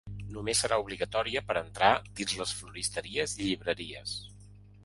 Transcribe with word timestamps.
Només 0.35 0.61
serà 0.63 0.77
obligatòria 0.83 1.43
per 1.51 1.57
a 1.59 1.63
entrar 1.67 1.91
dins 2.21 2.35
les 2.41 2.57
floristeries 2.63 3.37
i 3.39 3.43
llibreries. 3.49 4.19